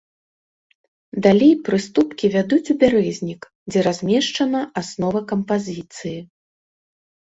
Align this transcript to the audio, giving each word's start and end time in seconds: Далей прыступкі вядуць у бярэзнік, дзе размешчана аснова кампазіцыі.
Далей 1.27 1.53
прыступкі 1.67 2.25
вядуць 2.37 2.71
у 2.75 2.77
бярэзнік, 2.85 3.41
дзе 3.71 3.79
размешчана 3.91 4.67
аснова 4.85 5.27
кампазіцыі. 5.37 6.19